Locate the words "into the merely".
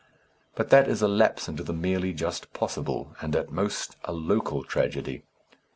1.47-2.11